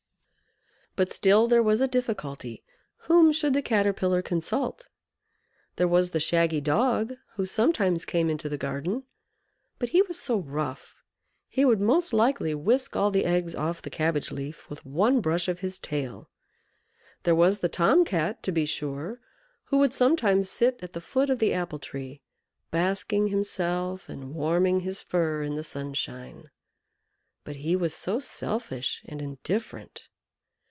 [0.97, 2.65] But still there was a difficulty
[3.07, 4.89] whom should the Caterpillar consult?
[5.77, 9.05] There was the shaggy Dog who sometimes came into the garden.
[9.79, 11.01] But he was so rough!
[11.47, 15.47] he would most likely whisk all the eggs off the cabbage leaf with one brush
[15.47, 16.29] of his tail.
[17.23, 19.21] There was the Tom Cat, to be sure,
[19.63, 22.21] who would sometimes sit at the foot of the apple tree,
[22.69, 26.51] basking himself and warming his fur in the sunshine;
[27.45, 30.03] but he was so selfish and indifferent!